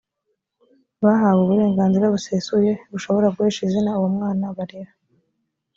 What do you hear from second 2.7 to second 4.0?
bushobora guhesha izina